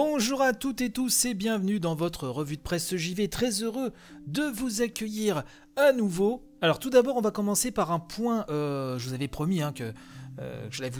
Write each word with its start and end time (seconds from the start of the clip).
Bonjour 0.00 0.42
à 0.42 0.52
toutes 0.52 0.80
et 0.80 0.90
tous 0.90 1.24
et 1.24 1.34
bienvenue 1.34 1.80
dans 1.80 1.96
votre 1.96 2.28
revue 2.28 2.56
de 2.56 2.62
presse 2.62 2.94
JV. 2.94 3.26
Très 3.26 3.64
heureux 3.64 3.90
de 4.28 4.44
vous 4.44 4.80
accueillir 4.80 5.42
à 5.74 5.92
nouveau. 5.92 6.44
Alors 6.60 6.78
tout 6.78 6.88
d'abord, 6.88 7.16
on 7.16 7.20
va 7.20 7.32
commencer 7.32 7.72
par 7.72 7.90
un 7.90 7.98
point. 7.98 8.46
euh, 8.48 8.96
je 8.96 9.08
vous 9.08 9.14
avais 9.14 9.26
promis 9.26 9.60
hein, 9.60 9.72
que 9.72 9.92
j'allais 10.70 10.90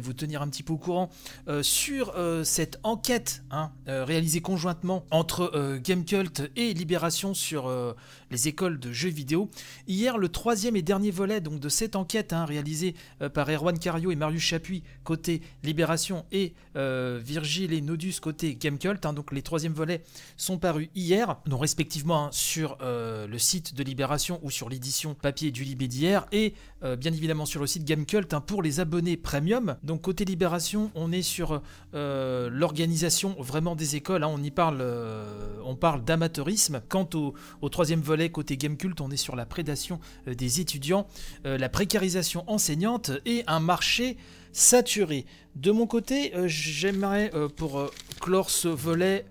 vous, 0.00 0.06
vous 0.06 0.12
tenir 0.12 0.42
un 0.42 0.48
petit 0.48 0.62
peu 0.62 0.72
au 0.72 0.78
courant 0.78 1.10
euh, 1.48 1.62
sur 1.62 2.12
euh, 2.16 2.44
cette 2.44 2.78
enquête 2.82 3.42
hein, 3.50 3.72
euh, 3.88 4.04
réalisée 4.04 4.40
conjointement 4.40 5.04
entre 5.10 5.50
euh, 5.54 5.78
Gamecult 5.82 6.50
et 6.56 6.74
Libération 6.74 7.34
sur 7.34 7.66
euh, 7.66 7.92
les 8.30 8.48
écoles 8.48 8.78
de 8.78 8.92
jeux 8.92 9.10
vidéo. 9.10 9.50
Hier, 9.86 10.18
le 10.18 10.28
troisième 10.28 10.76
et 10.76 10.82
dernier 10.82 11.10
volet 11.10 11.40
donc 11.40 11.60
de 11.60 11.68
cette 11.68 11.96
enquête 11.96 12.32
hein, 12.32 12.44
réalisée 12.44 12.94
euh, 13.22 13.28
par 13.28 13.48
Erwan 13.48 13.78
Cario 13.78 14.10
et 14.10 14.16
Marius 14.16 14.42
Chapuis 14.42 14.82
côté 15.02 15.42
Libération 15.62 16.24
et 16.32 16.54
euh, 16.76 17.20
Virgile 17.22 17.72
et 17.72 17.80
Nodus 17.80 18.14
côté 18.20 18.54
Gamecult. 18.54 19.04
hein. 19.06 19.12
donc 19.12 19.32
les 19.32 19.42
troisièmes 19.42 19.74
volets 19.74 20.02
sont 20.36 20.58
parus 20.58 20.88
hier, 20.94 21.36
donc 21.46 21.60
respectivement 21.60 22.30
sur 22.32 22.78
euh, 22.82 23.26
le 23.26 23.38
site 23.38 23.74
de 23.74 23.82
Libération 23.82 24.40
ou 24.42 24.50
sur 24.50 24.68
l'édition 24.68 25.14
papier 25.14 25.50
du 25.50 25.64
Libé 25.64 25.88
d'hier 25.88 26.26
et 26.32 26.54
euh, 26.82 26.96
bien 26.96 27.12
évidemment 27.12 27.46
sur 27.46 27.60
le 27.60 27.66
site 27.66 27.84
Gamecult 27.84 28.34
pour 28.46 28.62
les 28.62 28.80
abonnés 28.84 29.16
premium. 29.16 29.76
Donc 29.82 30.02
côté 30.02 30.26
Libération, 30.26 30.90
on 30.94 31.10
est 31.10 31.22
sur 31.22 31.62
euh, 31.94 32.50
l'organisation 32.52 33.34
vraiment 33.38 33.74
des 33.74 33.96
écoles. 33.96 34.22
hein. 34.22 34.30
on 34.30 34.42
y 34.42 34.50
parle, 34.50 34.80
euh, 34.82 35.56
on 35.64 35.74
parle 35.74 36.04
d'amateurisme. 36.04 36.82
Quant 36.90 37.08
au, 37.14 37.68
troisième 37.70 38.02
volet 38.02 38.28
côté 38.28 38.58
Gamecult, 38.58 39.00
on 39.00 39.10
est 39.10 39.16
sur 39.16 39.36
la 39.36 39.46
prédation 39.46 40.00
euh, 40.28 40.34
des 40.34 40.60
étudiants, 40.60 41.06
la 41.44 41.68
précarisation 41.70 42.44
enseignante 42.46 43.10
et 43.24 43.42
un 43.46 43.58
marché 43.58 44.18
saturé. 44.52 45.24
De 45.56 45.70
mon 45.70 45.86
côté, 45.86 46.32
j'aimerais 46.46 47.30
pour 47.56 47.90
clore 48.20 48.50
ce 48.50 48.68
volet 48.68 49.24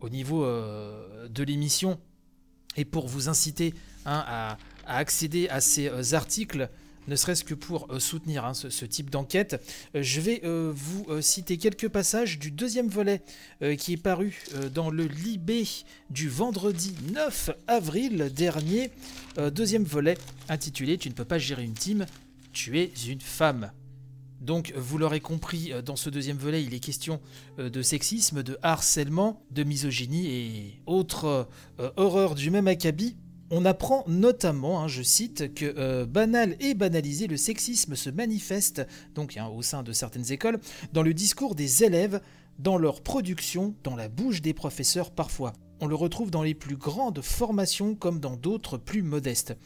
au 0.00 0.08
niveau 0.10 0.44
de 0.44 1.42
l'émission 1.42 1.98
et 2.76 2.84
pour 2.84 3.08
vous 3.08 3.28
inciter 3.28 3.74
hein, 4.04 4.22
à, 4.26 4.58
accéder 4.86 5.48
à 5.48 5.60
ces 5.60 6.14
articles, 6.14 6.68
ne 7.08 7.16
serait-ce 7.16 7.42
que 7.42 7.54
pour 7.54 7.88
euh, 7.90 7.98
soutenir 7.98 8.44
hein, 8.44 8.54
ce, 8.54 8.84
type 8.84 9.10
d'enquête, 9.10 9.60
euh, 9.94 10.02
je 10.02 10.20
vais 10.20 10.42
euh, 10.44 10.70
vous 10.74 11.06
citer 11.20 11.56
quelques 11.56 11.88
passages 11.88 12.38
du 12.38 12.50
deuxième 12.50 12.88
volet 12.88 13.22
qui 13.78 13.94
est 13.94 14.02
paru 14.02 14.38
dans 14.74 14.90
le 14.90 15.04
Libé 15.04 15.64
du 16.10 16.28
vendredi 16.28 16.94
9 17.12 17.50
avril 17.66 18.30
dernier. 18.34 18.90
Deuxième 19.52 19.84
volet 19.84 20.18
intitulé 20.48 20.98
Tu 20.98 21.08
ne 21.08 21.14
peux 21.14 21.24
pas 21.24 21.38
gérer 21.38 21.64
une 21.64 21.72
team, 21.72 22.04
tu 22.52 22.78
es 22.78 22.92
une 23.08 23.20
femme. 23.20 23.72
Donc, 24.40 24.72
vous 24.76 24.98
l'aurez 24.98 25.20
compris, 25.20 25.72
dans 25.84 25.96
ce 25.96 26.10
deuxième 26.10 26.36
volet, 26.36 26.62
il 26.62 26.74
est 26.74 26.80
question 26.80 27.20
de 27.58 27.82
sexisme, 27.82 28.42
de 28.42 28.58
harcèlement, 28.62 29.42
de 29.50 29.64
misogynie 29.64 30.26
et 30.28 30.82
autres 30.86 31.48
horreurs 31.96 32.34
du 32.34 32.50
même 32.50 32.68
acabit. 32.68 33.16
On 33.50 33.64
apprend 33.64 34.04
notamment, 34.06 34.82
hein, 34.82 34.88
je 34.88 35.02
cite, 35.02 35.54
que 35.54 35.64
euh, 35.78 36.04
banal 36.04 36.56
et 36.60 36.74
banalisé, 36.74 37.26
le 37.26 37.38
sexisme 37.38 37.96
se 37.96 38.10
manifeste, 38.10 38.86
donc 39.14 39.38
hein, 39.38 39.46
au 39.46 39.62
sein 39.62 39.82
de 39.82 39.92
certaines 39.92 40.30
écoles, 40.32 40.60
dans 40.92 41.02
le 41.02 41.14
discours 41.14 41.54
des 41.54 41.82
élèves, 41.82 42.20
dans 42.58 42.76
leur 42.76 43.00
production, 43.00 43.74
dans 43.84 43.96
la 43.96 44.08
bouche 44.08 44.42
des 44.42 44.52
professeurs 44.52 45.10
parfois. 45.10 45.54
On 45.80 45.86
le 45.86 45.94
retrouve 45.94 46.30
dans 46.30 46.42
les 46.42 46.54
plus 46.54 46.76
grandes 46.76 47.22
formations 47.22 47.94
comme 47.94 48.20
dans 48.20 48.36
d'autres 48.36 48.76
plus 48.76 49.02
modestes. 49.02 49.56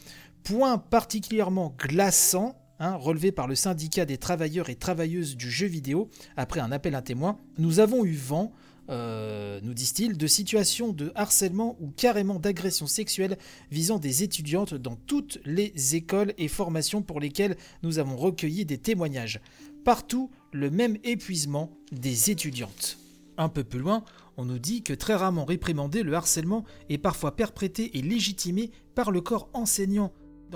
Point 0.43 0.77
particulièrement 0.77 1.75
glaçant, 1.77 2.55
hein, 2.79 2.95
relevé 2.95 3.33
par 3.33 3.47
le 3.47 3.55
syndicat 3.55 4.05
des 4.05 4.17
travailleurs 4.17 4.69
et 4.69 4.75
travailleuses 4.75 5.35
du 5.35 5.51
jeu 5.51 5.67
vidéo, 5.67 6.09
après 6.37 6.61
un 6.61 6.71
appel 6.71 6.95
à 6.95 7.01
témoins, 7.01 7.37
nous 7.57 7.79
avons 7.79 8.05
eu 8.05 8.13
vent, 8.13 8.53
euh, 8.89 9.59
nous 9.63 9.73
disent-ils, 9.73 10.17
de 10.17 10.27
situations 10.27 10.91
de 10.91 11.11
harcèlement 11.15 11.77
ou 11.79 11.89
carrément 11.89 12.39
d'agression 12.39 12.87
sexuelle 12.87 13.37
visant 13.71 13.97
des 13.97 14.23
étudiantes 14.23 14.73
dans 14.73 14.95
toutes 14.95 15.39
les 15.45 15.95
écoles 15.95 16.33
et 16.37 16.47
formations 16.47 17.01
pour 17.01 17.19
lesquelles 17.19 17.55
nous 17.81 17.99
avons 17.99 18.17
recueilli 18.17 18.65
des 18.65 18.77
témoignages. 18.77 19.39
Partout, 19.85 20.31
le 20.51 20.69
même 20.69 20.97
épuisement 21.03 21.71
des 21.91 22.31
étudiantes. 22.31 22.97
Un 23.37 23.49
peu 23.49 23.63
plus 23.63 23.79
loin, 23.79 24.03
on 24.37 24.45
nous 24.45 24.59
dit 24.59 24.83
que 24.83 24.93
très 24.93 25.15
rarement 25.15 25.45
réprimandé, 25.45 26.03
le 26.03 26.13
harcèlement 26.13 26.63
est 26.89 26.97
parfois 26.97 27.35
perprété 27.35 27.97
et 27.97 28.01
légitimé 28.01 28.71
par 28.95 29.11
le 29.11 29.21
corps 29.21 29.49
enseignant. 29.53 30.11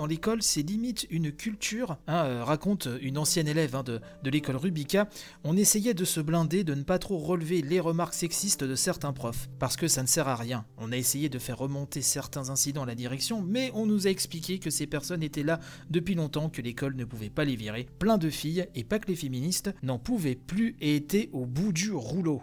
L'école, 0.06 0.42
c'est 0.42 0.62
limite 0.62 1.06
une 1.10 1.32
culture, 1.32 1.98
hein, 2.06 2.24
euh, 2.24 2.44
raconte 2.44 2.88
une 3.02 3.18
ancienne 3.18 3.48
élève 3.48 3.76
hein, 3.76 3.82
de, 3.82 4.00
de 4.22 4.30
l'école 4.30 4.56
Rubica. 4.56 5.08
On 5.44 5.56
essayait 5.56 5.94
de 5.94 6.04
se 6.04 6.20
blinder, 6.20 6.64
de 6.64 6.74
ne 6.74 6.82
pas 6.82 6.98
trop 6.98 7.18
relever 7.18 7.62
les 7.62 7.80
remarques 7.80 8.14
sexistes 8.14 8.64
de 8.64 8.74
certains 8.74 9.12
profs, 9.12 9.48
parce 9.58 9.76
que 9.76 9.88
ça 9.88 10.02
ne 10.02 10.06
sert 10.06 10.28
à 10.28 10.36
rien. 10.36 10.64
On 10.78 10.92
a 10.92 10.96
essayé 10.96 11.28
de 11.28 11.38
faire 11.38 11.58
remonter 11.58 12.02
certains 12.02 12.50
incidents 12.50 12.82
à 12.82 12.86
la 12.86 12.94
direction, 12.94 13.42
mais 13.42 13.70
on 13.74 13.86
nous 13.86 14.06
a 14.06 14.10
expliqué 14.10 14.58
que 14.58 14.70
ces 14.70 14.86
personnes 14.86 15.22
étaient 15.22 15.42
là 15.42 15.60
depuis 15.90 16.14
longtemps, 16.14 16.48
que 16.48 16.62
l'école 16.62 16.96
ne 16.96 17.04
pouvait 17.04 17.30
pas 17.30 17.44
les 17.44 17.56
virer. 17.56 17.86
Plein 17.98 18.18
de 18.18 18.30
filles, 18.30 18.66
et 18.74 18.84
pas 18.84 18.98
que 18.98 19.08
les 19.08 19.16
féministes, 19.16 19.70
n'en 19.82 19.98
pouvaient 19.98 20.34
plus 20.34 20.76
et 20.80 20.96
étaient 20.96 21.28
au 21.32 21.46
bout 21.46 21.72
du 21.72 21.92
rouleau. 21.92 22.42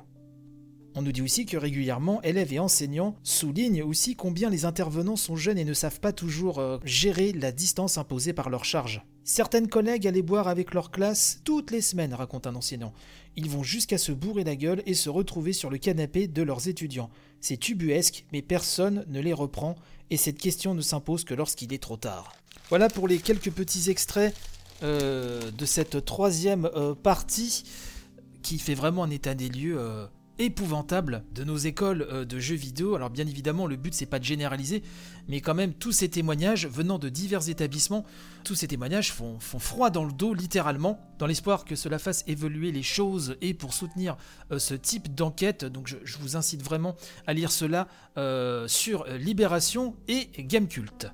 On 0.97 1.01
nous 1.01 1.11
dit 1.11 1.22
aussi 1.22 1.45
que 1.45 1.57
régulièrement, 1.57 2.22
élèves 2.22 2.53
et 2.53 2.59
enseignants 2.59 3.17
soulignent 3.22 3.83
aussi 3.83 4.16
combien 4.16 4.50
les 4.50 4.63
intervenants 4.63 5.17
sont 5.17 5.35
jeunes 5.35 5.57
et 5.57 5.66
ne 5.66 5.73
savent 5.73 6.00
pas 6.00 6.13
toujours 6.13 6.59
euh, 6.59 6.78
gérer 6.85 7.33
la 7.33 7.51
distance 7.51 7.97
imposée 7.97 8.31
par 8.31 8.50
leur 8.50 8.63
charge. 8.63 9.03
Certaines 9.25 9.67
collègues 9.67 10.07
allaient 10.07 10.22
boire 10.22 10.47
avec 10.47 10.73
leur 10.73 10.91
classe 10.91 11.41
toutes 11.44 11.72
les 11.72 11.81
semaines, 11.81 12.13
raconte 12.13 12.47
un 12.47 12.56
enseignant. 12.56 12.94
Ils 13.35 13.50
vont 13.50 13.61
jusqu'à 13.61 13.97
se 13.97 14.13
bourrer 14.13 14.45
la 14.45 14.56
gueule 14.56 14.83
et 14.85 14.94
se 14.94 15.09
retrouver 15.09 15.51
sur 15.51 15.69
le 15.69 15.79
canapé 15.79 16.28
de 16.29 16.41
leurs 16.44 16.69
étudiants. 16.69 17.09
C'est 17.41 17.57
tubuesque, 17.57 18.23
mais 18.31 18.41
personne 18.41 19.03
ne 19.09 19.19
les 19.19 19.33
reprend, 19.33 19.75
et 20.12 20.17
cette 20.17 20.38
question 20.38 20.73
ne 20.75 20.81
s'impose 20.81 21.25
que 21.25 21.33
lorsqu'il 21.33 21.73
est 21.73 21.83
trop 21.83 21.97
tard. 21.97 22.31
Voilà 22.69 22.88
pour 22.88 23.09
les 23.09 23.17
quelques 23.17 23.51
petits 23.51 23.89
extraits 23.89 24.33
euh, 24.81 25.51
de 25.51 25.66
cette 25.66 26.06
troisième 26.06 26.69
euh, 26.73 26.95
partie 26.95 27.63
qui 28.44 28.59
fait 28.59 28.75
vraiment 28.75 29.03
un 29.03 29.09
état 29.09 29.33
des 29.33 29.50
lieux 29.50 29.77
épouvantable 30.40 31.23
de 31.34 31.44
nos 31.44 31.57
écoles 31.57 32.07
euh, 32.12 32.25
de 32.25 32.40
jeux 32.40 32.56
vidéo. 32.56 32.96
Alors 32.96 33.09
bien 33.09 33.28
évidemment, 33.28 33.68
le 33.68 33.75
but 33.75 33.94
c'est 33.94 34.06
pas 34.06 34.19
de 34.19 34.23
généraliser, 34.23 34.84
mais 35.28 35.41
quand 35.41 35.53
même 35.53 35.73
tous 35.73 35.91
ces 35.91 36.09
témoignages 36.09 36.68
venant 36.68 37.00
de 37.00 37.09
divers 37.09 37.50
établissements, 37.50 38.06
tous 38.44 38.56
ces 38.56 38.68
témoignages 38.68 39.12
font, 39.12 39.40
froid 39.40 39.90
dans 39.90 40.03
le 40.03 40.13
dos 40.13 40.34
littéralement, 40.34 41.00
dans 41.19 41.25
l'espoir 41.25 41.66
que 41.66 41.75
cela 41.75 42.00
fasse 42.00 42.24
évoluer 42.28 42.72
les 42.72 42.84
choses 42.84 43.38
et 43.41 43.53
pour 43.53 43.74
soutenir 43.74 44.18
euh, 44.51 44.59
ce 44.59 44.74
type 44.74 45.13
d'enquête. 45.13 45.66
Donc 45.66 45.88
je, 45.88 46.18
vous 46.18 46.35
incite 46.35 46.63
vraiment 46.63 46.95
à 47.28 47.34
lire 47.34 47.51
cela 47.51 47.88
euh, 48.18 48.68
sur 48.68 49.06
Libération 49.06 49.95
et 50.07 50.29
Gamecult. 50.40 51.12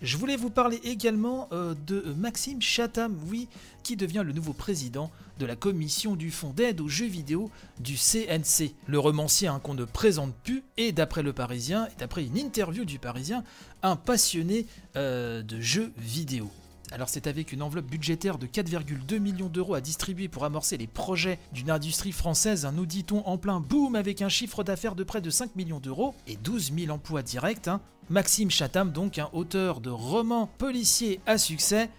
Je 0.00 0.16
voulais 0.16 0.36
vous 0.36 0.50
parler 0.50 0.80
également 0.84 1.48
euh, 1.52 1.74
de 1.86 2.14
Maxime 2.16 2.62
Chatham, 2.62 3.18
oui, 3.28 3.48
qui 3.82 3.96
devient 3.96 4.22
le 4.24 4.32
nouveau 4.32 4.52
président 4.52 5.10
de 5.40 5.46
la 5.46 5.56
commission 5.56 6.14
du 6.14 6.30
fonds 6.30 6.52
d'aide 6.52 6.80
aux 6.80 6.88
jeux 6.88 7.06
vidéo 7.06 7.50
du 7.80 7.96
CNC. 7.96 8.74
Le 8.86 8.98
romancier 8.98 9.48
hein, 9.48 9.60
qu'on 9.60 9.74
ne 9.74 9.84
présente 9.84 10.34
plus 10.44 10.62
est, 10.76 10.92
d'après 10.92 11.22
le 11.22 11.32
Parisien, 11.32 11.86
et 11.86 11.98
d'après 11.98 12.24
une 12.24 12.38
interview 12.38 12.84
du 12.84 13.00
Parisien, 13.00 13.42
un 13.82 13.96
passionné 13.96 14.66
euh, 14.96 15.42
de 15.42 15.60
jeux 15.60 15.92
vidéo. 15.96 16.48
Alors 16.90 17.08
c'est 17.10 17.26
avec 17.26 17.52
une 17.52 17.62
enveloppe 17.62 17.90
budgétaire 17.90 18.38
de 18.38 18.46
4,2 18.46 19.18
millions 19.18 19.48
d'euros 19.48 19.74
à 19.74 19.80
distribuer 19.80 20.28
pour 20.28 20.44
amorcer 20.44 20.78
les 20.78 20.86
projets 20.86 21.38
d'une 21.52 21.70
industrie 21.70 22.12
française, 22.12 22.64
un 22.64 22.78
auditon 22.78 23.22
en 23.26 23.36
plein 23.36 23.60
boom 23.60 23.94
avec 23.94 24.22
un 24.22 24.30
chiffre 24.30 24.64
d'affaires 24.64 24.94
de 24.94 25.04
près 25.04 25.20
de 25.20 25.28
5 25.28 25.54
millions 25.54 25.80
d'euros 25.80 26.14
et 26.26 26.36
12 26.36 26.72
000 26.78 26.90
emplois 26.90 27.22
directs. 27.22 27.68
hein. 27.68 27.80
Maxime 28.08 28.50
Chatham, 28.50 28.90
donc 28.90 29.18
un 29.18 29.28
auteur 29.34 29.80
de 29.80 29.90
romans 29.90 30.48
policiers 30.56 31.20
à 31.26 31.36
succès, 31.36 31.90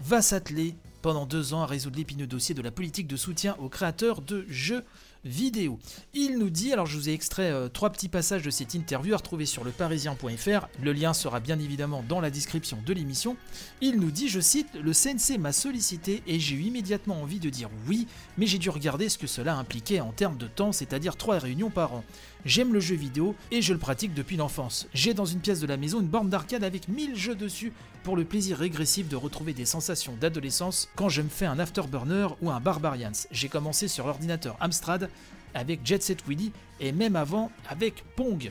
va 0.00 0.22
s'atteler 0.22 0.76
pendant 1.02 1.26
deux 1.26 1.52
ans 1.52 1.62
à 1.62 1.66
résoudre 1.66 1.96
l'épineux 1.96 2.28
dossier 2.28 2.54
de 2.54 2.62
la 2.62 2.70
politique 2.70 3.08
de 3.08 3.16
soutien 3.16 3.56
aux 3.58 3.68
créateurs 3.68 4.20
de 4.22 4.44
jeux 4.48 4.84
vidéo. 5.26 5.78
Il 6.14 6.38
nous 6.38 6.50
dit, 6.50 6.72
alors 6.72 6.86
je 6.86 6.96
vous 6.96 7.08
ai 7.08 7.12
extrait 7.12 7.50
euh, 7.50 7.68
trois 7.68 7.90
petits 7.90 8.08
passages 8.08 8.42
de 8.42 8.50
cette 8.50 8.74
interview 8.74 9.14
à 9.14 9.18
retrouver 9.18 9.46
sur 9.46 9.64
leparisien.fr, 9.64 10.68
le 10.82 10.92
lien 10.92 11.12
sera 11.12 11.40
bien 11.40 11.58
évidemment 11.58 12.04
dans 12.08 12.20
la 12.20 12.30
description 12.30 12.78
de 12.84 12.92
l'émission. 12.92 13.36
Il 13.80 14.00
nous 14.00 14.10
dit, 14.10 14.28
je 14.28 14.40
cite, 14.40 14.68
le 14.74 14.92
CNC 14.92 15.38
m'a 15.38 15.52
sollicité 15.52 16.22
et 16.26 16.38
j'ai 16.38 16.56
eu 16.56 16.62
immédiatement 16.62 17.20
envie 17.20 17.40
de 17.40 17.50
dire 17.50 17.68
oui, 17.86 18.06
mais 18.38 18.46
j'ai 18.46 18.58
dû 18.58 18.70
regarder 18.70 19.08
ce 19.08 19.18
que 19.18 19.26
cela 19.26 19.56
impliquait 19.56 20.00
en 20.00 20.12
termes 20.12 20.36
de 20.36 20.46
temps, 20.46 20.72
c'est-à-dire 20.72 21.16
trois 21.16 21.38
réunions 21.38 21.70
par 21.70 21.94
an. 21.94 22.04
J'aime 22.44 22.72
le 22.72 22.78
jeu 22.78 22.94
vidéo 22.94 23.34
et 23.50 23.60
je 23.60 23.72
le 23.72 23.78
pratique 23.78 24.14
depuis 24.14 24.36
l'enfance. 24.36 24.86
J'ai 24.94 25.14
dans 25.14 25.24
une 25.24 25.40
pièce 25.40 25.58
de 25.58 25.66
la 25.66 25.76
maison 25.76 26.00
une 26.00 26.06
borne 26.06 26.30
d'arcade 26.30 26.62
avec 26.62 26.86
1000 26.86 27.16
jeux 27.16 27.34
dessus 27.34 27.72
pour 28.04 28.16
le 28.16 28.24
plaisir 28.24 28.58
régressif 28.58 29.08
de 29.08 29.16
retrouver 29.16 29.52
des 29.52 29.64
sensations 29.64 30.14
d'adolescence 30.20 30.88
quand 30.94 31.08
je 31.08 31.22
me 31.22 31.28
fais 31.28 31.46
un 31.46 31.58
Afterburner 31.58 32.28
ou 32.40 32.52
un 32.52 32.60
Barbarians. 32.60 33.26
J'ai 33.32 33.48
commencé 33.48 33.88
sur 33.88 34.06
l'ordinateur 34.06 34.56
Amstrad 34.60 35.10
avec 35.56 35.80
Jet 35.84 36.02
Set 36.02 36.26
Willy 36.28 36.52
et 36.80 36.92
même 36.92 37.16
avant 37.16 37.50
avec 37.68 38.04
Pong. 38.14 38.50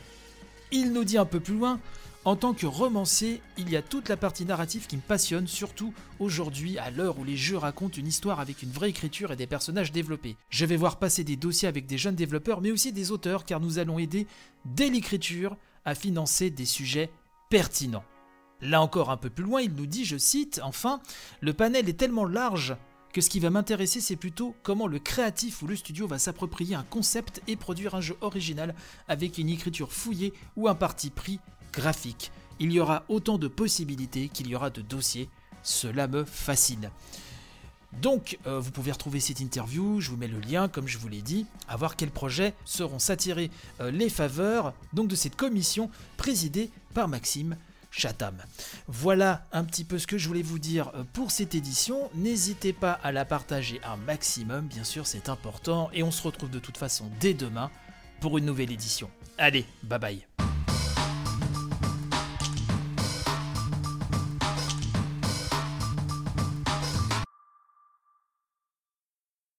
Il 0.72 0.92
nous 0.92 1.04
dit 1.04 1.18
un 1.18 1.25
peu 1.25 1.40
plus 1.40 1.56
loin 1.56 1.80
En 2.25 2.36
tant 2.36 2.54
que 2.54 2.66
romancier, 2.66 3.42
il 3.57 3.69
y 3.69 3.78
a 3.78 3.81
toute 3.81 4.10
la 4.10 4.18
partie 4.18 4.46
narrative 4.46 4.88
qui 4.88 4.98
me 4.98 5.02
passionne, 5.02 5.48
surtout 5.48 5.94
aujourd'hui, 6.19 6.78
à 6.80 6.90
l'heure 6.90 7.19
où 7.19 7.24
les 7.24 7.38
jeux 7.38 7.57
racontent 7.57 7.98
une 7.98 8.07
histoire 8.07 8.40
avec 8.40 8.63
une 8.63 8.72
vraie 8.72 8.90
écriture 8.90 9.31
et 9.31 9.36
des 9.36 9.48
personnages 9.48 9.92
développés. 9.92 10.36
Je 10.50 10.66
vais 10.66 10.75
voir 10.75 10.98
passer 10.98 11.24
des 11.24 11.36
dossiers 11.36 11.68
avec 11.68 11.86
des 11.86 12.00
jeunes 12.00 12.16
développeurs, 12.16 12.62
mais 12.62 12.72
aussi 12.72 12.92
des 12.92 13.12
auteurs, 13.12 13.46
car 13.46 13.60
nous 13.60 13.78
allons 13.78 14.00
aider, 14.00 14.25
dès 14.66 14.90
l'écriture, 14.90 15.56
à 15.86 15.94
financer 15.94 16.50
des 16.50 16.66
sujets 16.66 17.12
pertinents. 17.50 18.04
Là 18.62 18.81
encore 18.81 19.12
un 19.12 19.18
peu 19.18 19.30
plus 19.30 19.44
loin, 19.44 19.62
il 19.62 19.74
nous 19.74 19.86
dit, 19.86 20.06
je 20.06 20.18
cite, 20.18 20.60
enfin, 20.63 21.00
le 21.42 21.54
panel 21.54 21.88
est 21.88 21.94
tellement 21.94 22.25
large 22.25 22.75
que 23.16 23.22
ce 23.22 23.30
qui 23.30 23.40
va 23.40 23.50
m'intéresser, 23.50 24.02
c'est 24.02 24.18
plutôt 24.18 24.58
comment 24.62 24.88
le 24.88 25.00
créatif 25.00 25.62
ou 25.62 25.68
le 25.68 25.78
studio 25.78 26.06
va 26.06 26.20
s'approprier 26.20 26.76
un 26.76 26.84
concept 26.84 27.42
et 27.48 27.56
produire 27.56 27.96
un 27.96 28.02
jeu 28.02 28.18
original 28.20 28.76
avec 29.08 29.38
une 29.38 29.48
écriture 29.48 29.94
fouillée 29.94 30.34
ou 30.58 30.68
un 30.68 30.76
parti 30.76 31.12
pris 31.12 31.40
graphique. 31.72 32.34
Il 32.60 32.74
y 32.74 32.80
aura 32.82 33.06
autant 33.08 33.38
de 33.38 33.48
possibilités 33.48 34.28
qu'il 34.28 34.48
y 34.48 34.56
aura 34.56 34.70
de 34.70 34.82
dossiers. 34.82 35.30
Cela 35.64 36.10
me 36.10 36.26
fascine. 36.26 36.92
Donc, 38.02 38.38
euh, 38.48 38.60
vous 38.60 38.72
pouvez 38.72 38.92
retrouver 38.92 39.22
cette 39.22 39.40
interview, 39.40 40.02
je 40.02 40.10
vous 40.10 40.18
mets 40.18 40.28
le 40.28 40.42
lien, 40.42 40.68
comme 40.68 40.90
je 40.90 40.98
vous 40.98 41.08
l'ai 41.08 41.22
dit, 41.22 41.46
à 41.70 41.78
voir 41.78 41.96
quels 41.96 42.12
projets 42.12 42.54
seront 42.66 43.00
s'attirer 43.00 43.50
euh, 43.80 43.92
les 43.92 44.10
faveurs 44.10 44.74
donc 44.92 45.08
de 45.08 45.16
cette 45.16 45.38
commission 45.38 45.90
présidée 46.18 46.70
par 46.94 47.08
Maxime 47.08 47.56
Voilà 48.88 49.47
un 49.51 49.63
petit 49.63 49.83
peu 49.83 49.97
ce 50.00 50.07
que 50.07 50.18
je 50.18 50.27
voulais 50.27 50.42
vous 50.42 50.59
dire 50.59 50.92
euh, 50.95 51.03
pour 51.13 51.31
cette 51.31 51.56
édition. 51.56 52.09
N'hésitez 52.13 52.74
pas 52.74 52.92
à 52.92 53.12
la 53.12 53.25
partager 53.25 53.80
un 53.83 53.97
maximum, 53.97 54.68
bien 54.68 54.83
sûr, 54.83 55.07
c'est 55.07 55.30
important. 55.30 55.89
Et 55.94 56.03
on 56.03 56.12
se 56.12 56.24
retrouve 56.24 56.50
de 56.50 56.59
toute 56.59 56.77
façon 56.77 57.09
dès 57.19 57.33
demain 57.33 57.71
pour 58.19 58.38
une 58.38 58.45
nouvelle 58.45 58.71
édition. 58.71 59.09
Allez, 59.38 59.65
bye 59.83 60.00
bye. 60.00 60.35